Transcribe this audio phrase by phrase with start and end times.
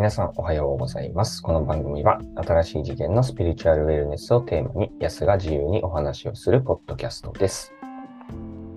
[0.00, 1.42] 皆さんおはようございます。
[1.42, 7.70] この番組は新しい次元のスピリチュアルウェルネスをテーマに安が自由にお話をするポッドキャストです。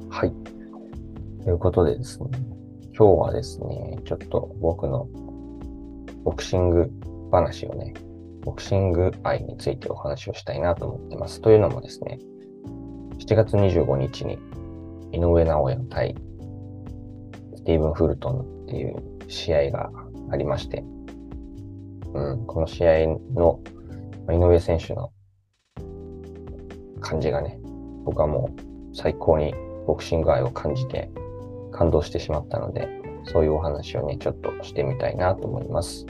[0.10, 0.34] はい。
[1.46, 2.30] ということでですね、
[2.94, 5.08] 今日はですね、ちょっと僕の
[6.26, 6.92] ボクシング
[7.32, 7.94] 話をね、
[8.42, 11.40] ボクシング愛についてお話をしたいなと思ってます。
[11.40, 12.20] というのもですね、
[13.20, 14.38] 7月25日に
[15.14, 16.16] 井上尚弥対
[17.56, 19.90] スティーブン・フルトンっていう試合が
[20.30, 20.84] ありまして、
[22.14, 23.60] うん、この試合の
[24.30, 25.12] 井上選手の
[27.02, 27.60] 感じがね、
[28.06, 29.54] 僕はもう最高に
[29.86, 31.10] ボクシング愛を感じて
[31.72, 32.88] 感動してしまったので、
[33.26, 36.06] そういうお話をね、ちょっとしてみたいなと思います。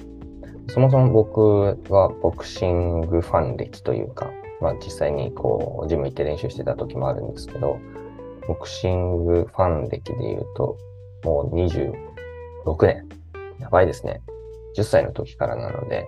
[0.70, 7.80] そもそも僕はボクシングファン歴というか、まあ実際にこう、ジム行って練習してた時もあるんですけど、
[8.48, 10.78] ボクシングファン歴で言うと、
[11.24, 13.10] もう26年。
[13.60, 14.22] やばいですね。
[14.76, 16.06] 10歳の時からなので、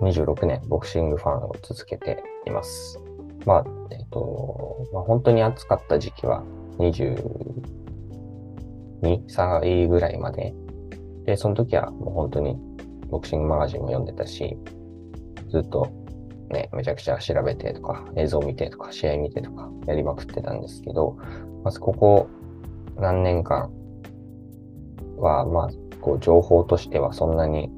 [0.00, 3.00] 26年ボクシングファンを続けています。
[3.46, 6.42] まあ、えっと、まあ、本当に暑かった時期は
[6.78, 7.44] 22
[9.28, 10.54] 歳ぐらいまで。
[11.24, 12.58] で、その時はもう本当に
[13.08, 14.58] ボクシングマガジンも読んでたし、
[15.48, 15.88] ずっと
[16.50, 21.16] ね、めちゃくちゃ調べてとか、映像見てとか、試合見てとか、やりまくってたんですけど、
[21.62, 22.28] まずここ
[22.96, 23.70] 何年間
[25.16, 25.70] は、まあ、
[26.04, 27.70] こう、情報としてはそんなに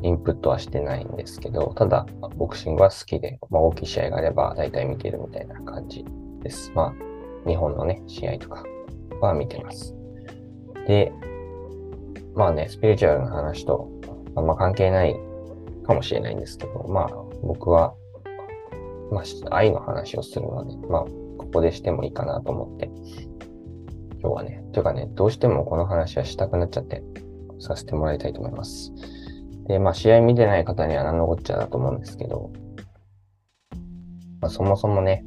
[0.00, 6.06] インプットはしてないんですけど、ただ、ボクシングは好きで、まあ、大きい試合があれば大体見てるみたいな感じ
[6.42, 6.72] です。
[6.74, 8.64] まあ、日本のね、試合とか
[9.20, 9.94] は見てます。
[10.86, 11.12] で、
[12.34, 13.90] まあね、スピリチュアルな話と、
[14.34, 15.14] あんま関係ない
[15.86, 17.08] かもしれないんですけど、まあ、
[17.42, 17.92] 僕は、
[19.12, 22.90] まあ、愛の話をするので、まあ、ここでしてもいいかなと思って、
[24.20, 27.02] 今日はね、というかね、どうしてもこの話はしたくなっちゃって、
[27.60, 28.92] させてもらいたいと思います。
[29.66, 32.50] で、まあ、試合見てない方には何のこっちゃだと思うんですけど、
[34.40, 35.24] まあ、そもそもね、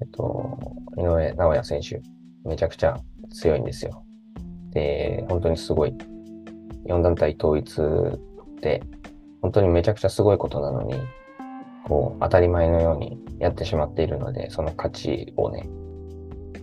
[0.00, 0.58] えっと、
[0.96, 2.00] 井上尚弥選手、
[2.48, 2.98] めちゃくちゃ
[3.30, 4.04] 強いんですよ。
[4.70, 5.94] で、本当にすごい。
[6.86, 8.18] 4団体統一っ
[8.60, 8.82] て、
[9.40, 10.94] 本当にめちゃくちゃすごいことなのに、
[11.86, 15.68] こう、当たり前のようにやってしまっているので、その価値をね、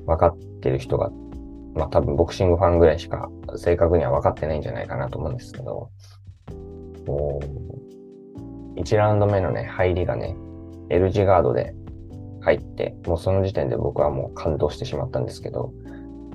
[0.10, 1.12] 分かってる人が、
[1.76, 5.90] まあ多分ボクシングファンぐらいしか正確には分かってないんじゃないかなと思うんですけど、
[7.06, 7.40] こ
[8.76, 10.36] う、1ラウンド目のね、入りがね、
[10.90, 11.74] L 字ガードで
[12.42, 15.72] 入って、もうその時点で僕はもう感動してしまったんですけど、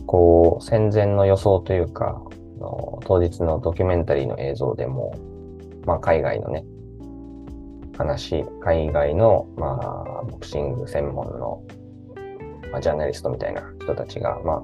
[0.07, 2.23] こう、戦前の予想というか、
[2.61, 5.15] の当日のドキュメンタリーの映像でも、
[5.87, 6.65] まあ海外のね、
[7.97, 9.79] 話、海外の、ま
[10.21, 11.63] あ、ボクシング専門の、
[12.75, 14.63] まあ、ジャーナリストみたいな人たちが、まあ、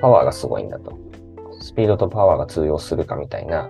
[0.00, 0.98] パワーがすごいんだと。
[1.60, 3.68] スピードとパワーが通用するかみたいな、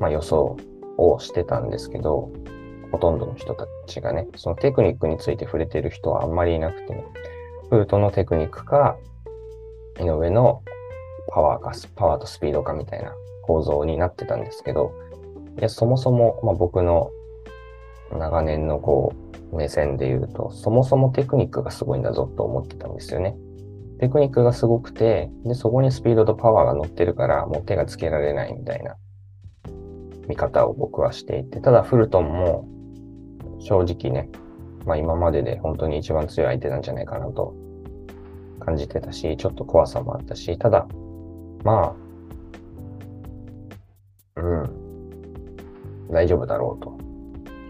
[0.00, 0.56] まあ予想
[0.96, 2.32] をしてたんですけど、
[2.90, 7.04] ほとんどの人たちがね、そのテクニックについて触れてる人はあんまりいなくて、
[7.70, 8.96] フルトのテクニックか、
[10.00, 10.62] 井上の
[11.28, 14.92] パワーか、パワーとスピードかみたいな構造になってたんですけど、
[15.60, 17.12] いや、そもそも、まあ、僕の
[18.12, 23.36] 長年のこう、目線で言うと、そもそもテクニックがすごいんだぞと思ってたんですよね。
[23.98, 28.96] テクニックがすごくて、で、そこにスピードとパワーが乗ってるから、もう手がつけられないみたいな
[30.28, 32.68] 見方を僕はしていて、ただフルトンも
[33.58, 34.28] 正直ね、
[34.84, 37.54] まあ今までで本当に一番強い相手なんじゃないかなと
[38.60, 40.86] 感じてたし、ちょっと怖さもあったし、ただ、
[41.64, 41.96] ま
[44.36, 47.05] あ、うん、大丈夫だろうと。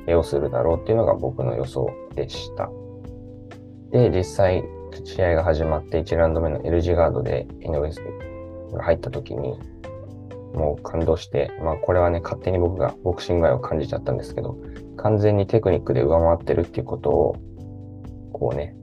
[0.06, 2.70] 要するだろうっていうのが僕の予想でした。
[3.90, 4.64] で、実際、
[5.04, 7.90] 試合が始まって1ラウンド目の L 字ガードで井上
[8.72, 9.58] が入った時に、
[10.54, 14.56] もう感動して、まあこれはね、勝手に僕がボクシング愛を感じちゃったんですけど、
[14.96, 17.36] 完全にテクニックで上回ってるっていうことを、
[18.32, 18.74] こうね、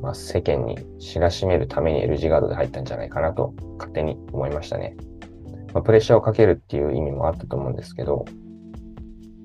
[0.00, 4.96] まあ、世間に知らしめるために L 字ガードで入ったんじゃないかなと勝手に思いましたね。
[5.72, 8.26] まあ、プレッシャーをかけるっていう意味もあったと思うんですけど、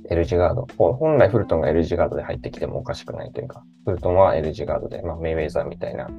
[0.09, 0.67] L 字ガード。
[0.94, 6.09] 本来フルトンが L 字ガードで入ってきてもおかしくないというか、フルトンは L 字ガードで、まあ、メイウェザーみたいな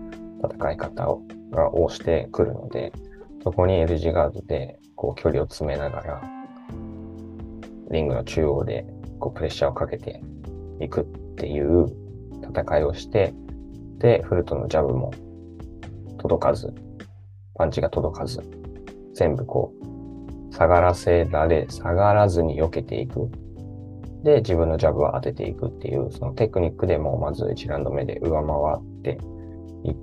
[0.45, 2.93] 戦い方をがをしてくるので、
[3.43, 6.23] そこに L 字ガードでこう距離を詰めながら、
[7.91, 8.87] リングの中央で
[9.19, 10.23] こうプレッシャーをかけて
[10.79, 11.05] いくっ
[11.37, 11.87] ていう
[12.49, 13.35] 戦いをして、
[13.99, 15.13] で、フルトンのジャブも
[16.19, 16.73] 届かず、
[17.55, 18.41] パンチが届かず、
[19.15, 19.73] 全部こ
[20.51, 23.31] う、下がらせられ、下がらずに避けていく。
[24.23, 29.19] で、自分のジャブを当てていくっていう、そのテクニックでもまず1ラウンド目で上回って
[29.85, 29.95] い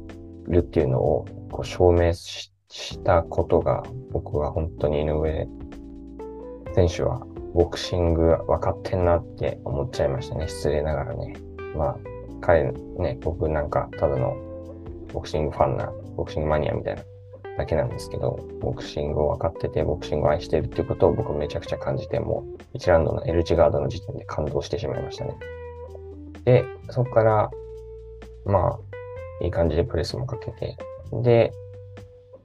[0.48, 5.48] るっていうのをこう証明ししたことが、僕は本当に井上
[6.76, 10.48] 選手はボクシング分かってんなって思っちゃいましたね。
[10.48, 11.34] 失礼ながらね。
[11.76, 11.98] まあ、
[12.42, 14.36] 彼ね、僕なんかただの
[15.14, 17.04] ボクシングファンな、ボクシングマニアみたいな
[17.58, 25.36] だけなんですけど、ボクシングを分かってて、ボクシングを愛してるっていうことを僕めちゃくちゃ感じて、もう1ラウンドの L 字ガードの時点で感動してしまいましたね。
[26.46, 27.50] で、そこから、
[28.46, 28.80] ま
[29.42, 30.78] あ、いい感じでプレスもかけて、
[31.12, 31.52] で、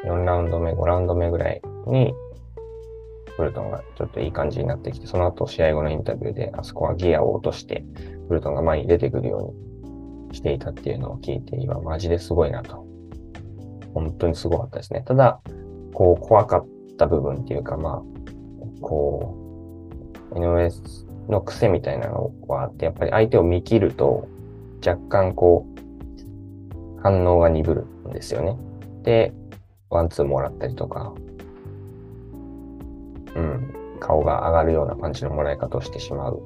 [0.05, 2.15] 4ラウンド目、5ラウンド目ぐらいに、
[3.37, 7.85] フルトンがちょっといい感じになってきて、その後試合後のインタビューで、あそこはギアを落として、
[8.29, 9.55] フルトンが前に出てくるよ
[10.29, 12.92] うにしていたっていうのを聞いて、今マジですごいなと。
[13.95, 15.03] 本当にすごかったですね。
[15.07, 15.41] ただ、
[15.93, 16.67] こう、怖かっ
[16.97, 19.37] た部分っていうか、まあ、こ
[20.35, 20.71] う、井上
[21.29, 24.29] の癖みたいなのはあって、やっぱり相手を見切ると、
[24.85, 28.57] 若干こう、反応が鈍るんですよね。
[29.03, 29.33] で、
[29.91, 31.13] ワンツーもらったりとか、
[33.35, 36.43] うん、顔が上がるようなパンチのもらい方をしてしまう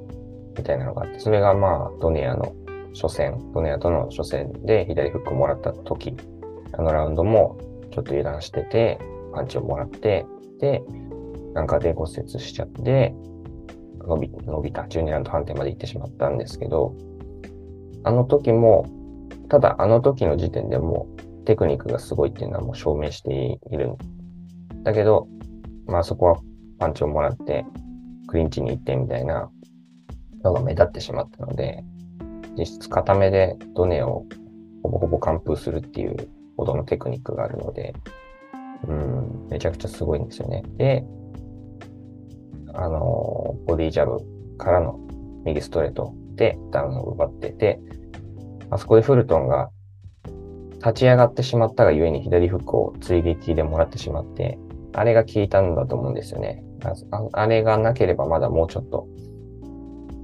[0.56, 2.54] みたいなのがあって、それがまあ、ドネアの
[2.94, 6.16] 初戦、ドネアとの初戦で左フックをもらった時、
[6.72, 7.56] あのラウンドも
[7.92, 8.98] ちょっと油断してて、
[9.32, 10.26] パンチをもらって、
[10.60, 10.82] で、
[11.54, 13.14] なんかで骨折しちゃって、
[14.06, 16.94] 伸び、伸びた12ラウンド判定まで行ってしまったんですけど、
[18.04, 18.86] あの時も、
[19.48, 21.08] ただあの時の時点でも
[21.44, 23.94] テクニックがすごいっていうのはもう証明している。
[24.82, 25.28] だけど、
[25.86, 26.36] まあそこは
[26.78, 27.64] パンチをもらって、
[28.28, 29.50] クリンチに行ってみたいな
[30.42, 31.82] のが目立ってしまったので、
[32.58, 34.24] 実質固めでドネを
[34.82, 36.16] ほぼほぼ完封するっていう
[36.56, 37.94] ほどのテクニックがあるので、
[38.86, 40.62] うん、めちゃくちゃすごいんですよね。
[40.76, 41.04] で、
[42.74, 44.18] あの、ボディジャブ
[44.58, 44.98] からの
[45.44, 47.80] 右ストレートでダウンを奪ってて、
[48.70, 49.70] あそこでフルトンが
[50.78, 54.58] 立ち上がってしまったがゆえに左フックを追撃でもらってしまって、
[54.92, 56.62] あれが効いたんだと思うんですよね。
[57.32, 59.06] あれがなければまだもうちょっと、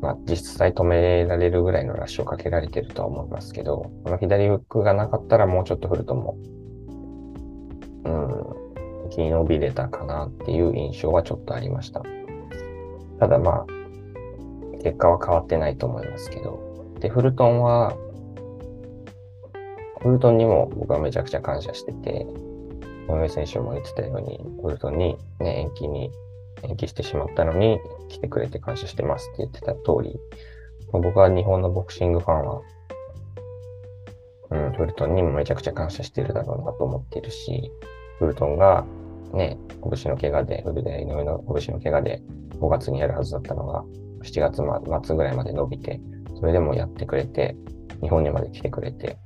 [0.02, 6.37] まあ実際止められるぐらいのラッシュをかけられてるとは思いますけど、この左フックがなかったらもうちょっとフルトンも、
[8.04, 8.10] う
[9.06, 12.02] ん、生き延びれたかなっていう印象はちょっとありました。
[13.20, 13.66] ただまあ、
[14.82, 16.58] 結果は変わってないと思いますけど。
[16.99, 17.96] で、フルトンは、
[20.00, 22.26] フルトンにも僕はめちゃくちゃ感謝してて、
[23.08, 26.10] 井上選手も言ってたように、フルトンにね、延期に、
[26.62, 27.79] 延期してしまったのに
[28.09, 30.19] 来てくれて感謝してますって言ってた通り、
[30.93, 32.61] 僕は日本のボクシングファンは、
[34.50, 37.70] うん、フルトンにもめちゃくちゃ感謝してるだろうなと思ってるし、
[38.19, 38.85] フルトンが
[39.32, 42.23] ね、拳の怪我で、フルで井上の拳の怪我で
[42.59, 43.85] 5月にやるはずだったのが、
[44.23, 46.00] 7月末ぐらいまで伸びて、
[46.38, 47.56] それでもやってくれて、
[48.03, 49.17] 日本にまで来てくれて、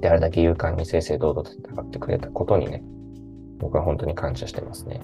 [0.00, 2.82] で、あれだけ勇敢に正々堂々と戦ってくれたことにね、
[3.58, 5.00] 僕は本当に感謝してますね。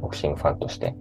[0.00, 0.94] ボクシングファンとして。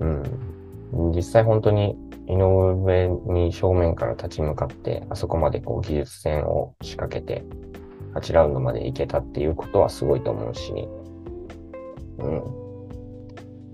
[0.00, 1.12] うん。
[1.14, 1.96] 実際本当に
[2.26, 7.44] 井上に正面から立ち向かって、あそこまでこう技術戦を仕掛けて、
[8.14, 10.72] 8ラウンドまで行けたっていうことはすごいと思うし、
[12.18, 12.42] うん。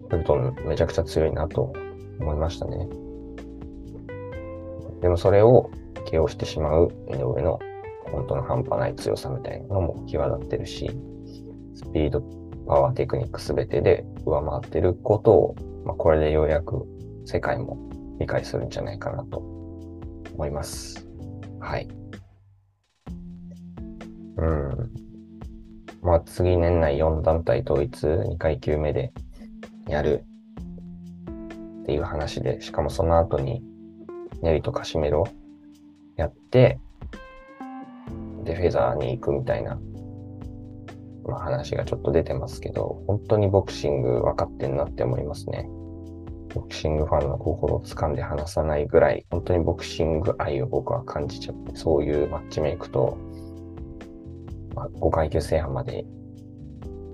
[0.09, 1.73] フルトンめちゃくちゃ強いなと
[2.21, 2.89] 思いましたね。
[5.01, 5.71] でもそれを
[6.11, 7.59] KO してしまう井上の
[8.11, 10.91] 本当の半端ない強さみたいなのも際立ってるし、
[11.75, 12.23] スピード、
[12.69, 15.57] パワー、テクニックすべてで上回ってることを、
[15.87, 16.87] まあ、これでようやく
[17.25, 17.79] 世界も
[18.21, 19.39] 理解するんじゃないかなと
[20.35, 21.09] 思います。
[21.61, 21.89] はい。
[24.37, 24.91] うん。
[26.03, 29.13] まあ次年内4団体統一2階級目で
[29.89, 30.25] やる
[31.83, 33.63] っていう話で、しかもその後に
[34.43, 35.27] ネリとカシメロ
[36.17, 36.79] やって、
[38.45, 39.79] で、フェザーに行くみたいな、
[41.29, 45.69] まあ、話がちょっと出てますけど、本当にボクシング分かってんなって思いますね。
[46.55, 53.19] ボクシングファンの心を掴んで離さないぐらい、本当にボクシング愛を僕は感じちゃって、そういうマッチメイクと、
[54.75, 56.05] まあ、5階級制覇まで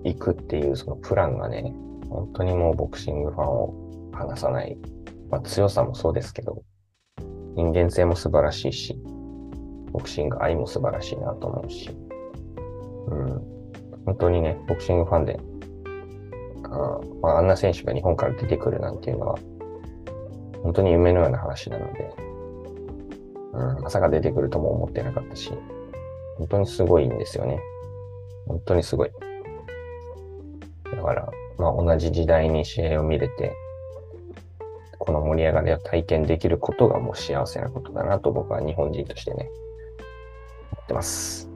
[0.05, 1.75] 行くっていうそのプランがね、
[2.09, 4.79] 本当にもうボクシングファンを離さない。
[5.31, 6.63] まあ、強さもそうですけど、
[7.57, 8.97] 人間性も素晴らしいし、
[9.91, 11.91] ボクシング愛も素晴らしいなと思うし、
[13.09, 13.54] うん、
[14.05, 15.41] 本当にね、ボクシングファンで、
[16.65, 19.39] あ,、まあ、あんな選手が日本から出てくるなんていうのは、
[20.63, 22.15] 本当に夢のような話なので、
[23.53, 25.53] うん、まさか出てくるとも思ってなかったし、
[26.39, 27.61] 本当にすごいんですよね。
[28.47, 29.11] 本当にすごい。
[30.91, 33.55] だから、まあ同じ時代に試合を見れて、
[34.99, 39.51] この盛り上がりを体験できることがもう幸せなことだなと僕は日本人としてね、
[40.73, 41.54] 思ってます。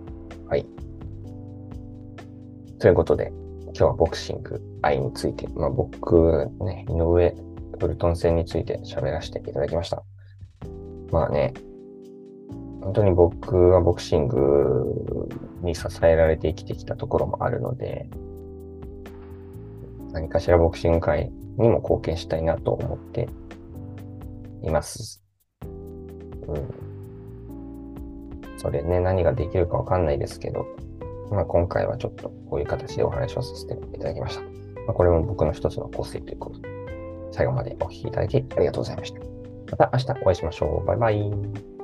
[2.78, 3.32] ということで、
[3.64, 7.34] 今日はボクシング愛について、まあ僕、ね、井上
[7.78, 10.04] ブルトン戦について喋らせていただきました。
[11.10, 11.54] まあね、
[12.80, 15.28] 本当に僕はボクシング
[15.62, 18.08] に支えられて生きてきたところもあるので、
[20.12, 23.28] 何かしらボクシング界にも貢献したいなと思って
[24.62, 25.24] います。
[25.62, 26.88] うん。
[28.56, 30.64] それね、何ができるかわかんないですけど、
[31.30, 34.42] まあ今回はちょっとこういう形でお話をさせていただきました。
[34.42, 34.48] ま
[34.90, 36.68] あ、これも僕の一つの個性ということで、
[37.32, 39.20] 最後までお聴きいただきありがとうございました。
[39.70, 40.86] また明日お会いしましょう。
[40.86, 41.77] バイバイ。